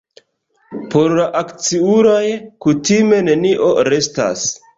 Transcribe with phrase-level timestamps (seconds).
[0.93, 2.23] Por la akciuloj
[2.67, 4.49] kutime nenio restas.